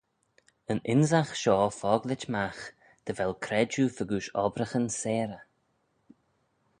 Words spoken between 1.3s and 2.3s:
shoh focklit